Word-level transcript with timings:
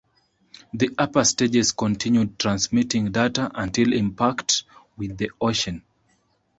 The 0.73 0.89
upper 0.97 1.23
stages 1.23 1.73
continued 1.73 2.39
transmitting 2.39 3.11
data 3.11 3.51
until 3.53 3.93
impact 3.93 4.63
with 4.97 5.15
the 5.19 5.29
ocean. 5.39 5.83